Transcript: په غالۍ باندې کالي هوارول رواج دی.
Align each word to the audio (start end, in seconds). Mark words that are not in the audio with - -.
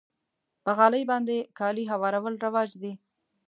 په 0.63 0.71
غالۍ 0.77 1.03
باندې 1.11 1.35
کالي 1.59 1.85
هوارول 1.93 2.35
رواج 2.45 2.69
دی. 2.81 2.93